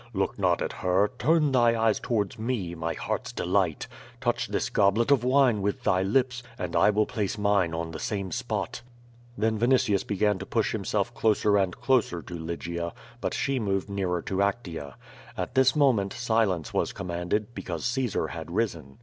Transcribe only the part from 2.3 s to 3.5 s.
me, my heart's